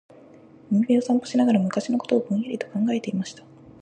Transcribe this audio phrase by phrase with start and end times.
[0.75, 3.43] •海辺を散歩しながら、昔のことをぼんやりと考えていました。